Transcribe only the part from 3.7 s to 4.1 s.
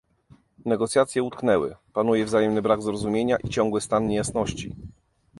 stan